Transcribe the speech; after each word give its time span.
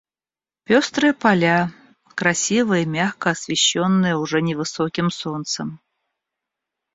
Пёстрые 0.63 1.13
поля, 1.13 1.71
красиво 2.15 2.79
и 2.79 2.85
мягко 2.87 3.29
освещенные 3.29 4.17
уже 4.17 4.41
невысоким 4.41 5.11
солнцем. 5.11 5.79